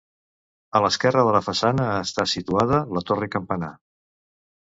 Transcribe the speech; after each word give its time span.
A 0.77 0.79
l'esquerra 0.83 1.25
de 1.27 1.33
la 1.35 1.41
façana 1.49 1.85
està 1.97 2.25
situada 2.33 2.79
la 2.99 3.05
torre 3.11 3.31
campanar. 3.37 3.73